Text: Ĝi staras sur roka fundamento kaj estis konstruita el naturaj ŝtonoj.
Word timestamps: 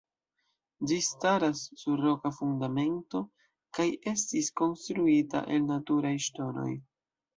Ĝi 0.91 0.95
staras 1.07 1.59
sur 1.81 2.01
roka 2.05 2.31
fundamento 2.39 3.21
kaj 3.79 3.87
estis 4.13 4.51
konstruita 4.63 5.45
el 5.57 5.69
naturaj 5.73 6.19
ŝtonoj. 6.31 6.71